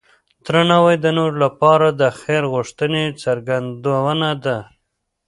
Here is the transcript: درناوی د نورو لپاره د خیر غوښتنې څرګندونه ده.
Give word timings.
درناوی 0.45 0.95
د 1.03 1.07
نورو 1.17 1.35
لپاره 1.45 1.87
د 2.01 2.03
خیر 2.19 2.43
غوښتنې 2.53 3.05
څرګندونه 3.23 4.29
ده. 4.45 4.57